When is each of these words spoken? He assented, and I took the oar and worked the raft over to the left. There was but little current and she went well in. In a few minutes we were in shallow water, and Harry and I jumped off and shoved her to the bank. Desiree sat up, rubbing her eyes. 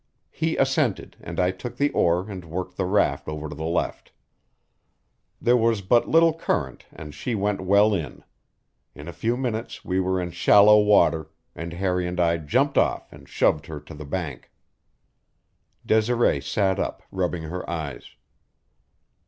He 0.31 0.57
assented, 0.57 1.15
and 1.21 1.39
I 1.39 1.51
took 1.51 1.77
the 1.77 1.91
oar 1.91 2.27
and 2.27 2.43
worked 2.45 2.75
the 2.75 2.87
raft 2.87 3.27
over 3.27 3.47
to 3.47 3.53
the 3.53 3.65
left. 3.65 4.11
There 5.39 5.55
was 5.55 5.81
but 5.83 6.09
little 6.09 6.33
current 6.33 6.87
and 6.91 7.13
she 7.13 7.35
went 7.35 7.61
well 7.61 7.93
in. 7.93 8.23
In 8.95 9.07
a 9.07 9.13
few 9.13 9.37
minutes 9.37 9.85
we 9.85 9.99
were 9.99 10.19
in 10.19 10.31
shallow 10.31 10.79
water, 10.81 11.29
and 11.53 11.73
Harry 11.73 12.07
and 12.07 12.19
I 12.19 12.37
jumped 12.37 12.79
off 12.79 13.13
and 13.13 13.29
shoved 13.29 13.67
her 13.67 13.79
to 13.81 13.93
the 13.93 14.03
bank. 14.05 14.49
Desiree 15.85 16.41
sat 16.41 16.79
up, 16.79 17.03
rubbing 17.11 17.43
her 17.43 17.69
eyes. 17.69 18.15